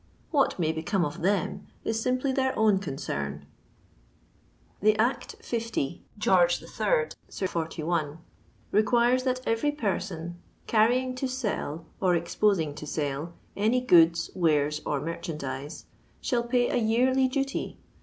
What 0.31 0.57
may 0.57 0.71
become 0.71 1.05
of 1.05 1.21
them 1.21 1.67
is 1.83 2.01
simply 2.01 2.31
their 2.31 2.57
own 2.57 2.79
concern." 2.79 3.45
The 4.79 4.97
Act 4.97 5.35
50 5.43 6.03
Geo. 6.17 6.47
III., 6.47 7.09
c. 7.29 7.45
41, 7.45 8.17
requires 8.71 9.23
that 9.25 9.41
every 9.45 9.71
person" 9.71 10.41
carrying 10.65 11.13
to 11.17 11.27
sell 11.27 11.85
or 12.01 12.15
exposing 12.15 12.73
to 12.73 12.87
sale 12.87 13.33
any 13.55 13.79
goods, 13.79 14.31
wares, 14.33 14.81
or 14.87 14.99
merchandize," 14.99 15.85
shall 16.19 16.45
pay 16.45 16.71
a 16.71 16.77
yearly 16.77 17.27
duty. 17.27 17.77